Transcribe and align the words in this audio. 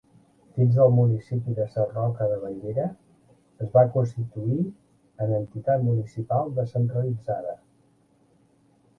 Dins 0.53 0.75
del 0.75 0.93
municipi 0.99 1.51
de 1.57 1.65
Sarroca 1.73 2.27
de 2.31 2.37
Bellera, 2.45 2.85
es 3.65 3.69
va 3.75 3.83
constituir 3.97 4.63
en 5.27 5.35
entitat 5.41 5.85
municipal 5.89 6.49
descentralitzada. 6.61 7.55